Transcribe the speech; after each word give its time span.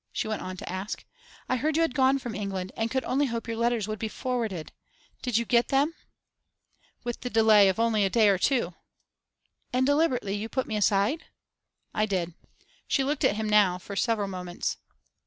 she 0.11 0.27
went 0.27 0.41
on 0.41 0.57
to 0.57 0.67
ask. 0.67 1.05
'I 1.47 1.57
heard 1.57 1.75
you 1.77 1.83
had 1.83 1.93
gone 1.93 2.17
from 2.17 2.33
England, 2.33 2.71
and 2.75 2.89
could 2.89 3.03
only 3.03 3.27
hope 3.27 3.47
your 3.47 3.57
letters 3.57 3.87
would 3.87 3.99
be 3.99 4.07
forwarded. 4.07 4.71
Did 5.21 5.37
you 5.37 5.45
get 5.45 5.67
them?' 5.67 5.93
'With 7.03 7.21
the 7.21 7.29
delay 7.29 7.69
of 7.69 7.79
only 7.79 8.03
a 8.03 8.09
day 8.09 8.27
or 8.27 8.39
two.' 8.39 8.73
'And 9.71 9.85
deliberately 9.85 10.33
you 10.35 10.49
put 10.49 10.65
me 10.65 10.75
aside?' 10.75 11.25
'I 11.93 12.05
did.' 12.07 12.33
She 12.87 13.03
looked 13.03 13.23
at 13.23 13.35
him 13.35 13.47
now 13.47 13.77
for 13.77 13.95
several 13.95 14.27
moments. 14.27 14.77